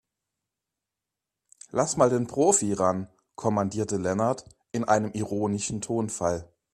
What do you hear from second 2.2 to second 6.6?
Profi ran, kommandierte Lennart in einem ironischen Tonfall.